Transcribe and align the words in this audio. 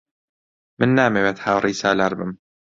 من 0.79 0.89
نامەوێت 0.99 1.37
هاوڕێی 1.45 1.79
سالار 1.81 2.13
بم. 2.19 2.31